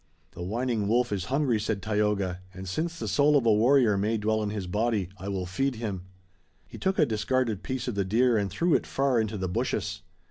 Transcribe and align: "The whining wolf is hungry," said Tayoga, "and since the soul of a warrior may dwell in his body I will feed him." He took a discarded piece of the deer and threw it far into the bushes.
"The 0.31 0.41
whining 0.41 0.87
wolf 0.87 1.11
is 1.11 1.25
hungry," 1.25 1.59
said 1.59 1.79
Tayoga, 1.83 2.39
"and 2.55 2.67
since 2.67 2.97
the 2.97 3.07
soul 3.07 3.37
of 3.37 3.45
a 3.45 3.53
warrior 3.53 3.99
may 3.99 4.17
dwell 4.17 4.41
in 4.41 4.49
his 4.49 4.65
body 4.65 5.09
I 5.19 5.27
will 5.29 5.45
feed 5.45 5.75
him." 5.75 6.05
He 6.67 6.79
took 6.79 6.97
a 6.97 7.05
discarded 7.05 7.61
piece 7.61 7.87
of 7.87 7.93
the 7.93 8.03
deer 8.03 8.35
and 8.35 8.49
threw 8.49 8.73
it 8.73 8.87
far 8.87 9.21
into 9.21 9.37
the 9.37 9.47
bushes. 9.47 10.01